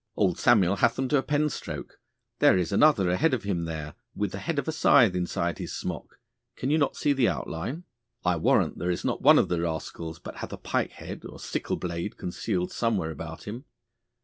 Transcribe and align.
Old 0.15 0.39
Samuel 0.39 0.77
hath 0.77 0.95
them 0.95 1.07
to 1.09 1.17
a 1.19 1.21
penstroke! 1.21 1.99
There 2.39 2.57
is 2.57 2.71
another 2.71 3.11
ahead 3.11 3.35
of 3.35 3.43
him 3.43 3.65
there, 3.65 3.93
with 4.15 4.31
the 4.31 4.39
head 4.39 4.57
of 4.57 4.67
a 4.67 4.71
scythe 4.71 5.13
inside 5.13 5.59
his 5.59 5.73
smock. 5.75 6.17
Can 6.55 6.71
you 6.71 6.79
not 6.79 6.95
see 6.95 7.13
the 7.13 7.27
outline? 7.29 7.83
I 8.25 8.37
warrant 8.37 8.79
there 8.79 8.89
is 8.89 9.05
not 9.05 9.21
one 9.21 9.37
of 9.37 9.47
the 9.47 9.61
rascals 9.61 10.17
but 10.17 10.37
hath 10.37 10.53
a 10.53 10.57
pike 10.57 10.93
head 10.93 11.23
or 11.23 11.37
sickle 11.39 11.77
blade 11.77 12.17
concealed 12.17 12.71
somewhere 12.71 13.11
about 13.11 13.43
him. 13.43 13.65